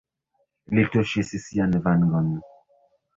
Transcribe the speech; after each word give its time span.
Li 0.77 0.85
tuŝis 0.95 1.29
sian 1.43 1.75
vangon. 1.89 2.33